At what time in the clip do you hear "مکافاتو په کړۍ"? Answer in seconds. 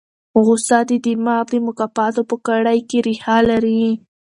1.67-2.79